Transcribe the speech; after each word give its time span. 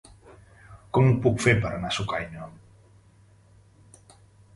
Com 0.97 1.09
ho 1.09 1.19
puc 1.25 1.43
fer 1.43 1.53
per 1.65 1.71
anar 1.73 1.91
a 1.93 1.95
Sucaina? 1.97 2.47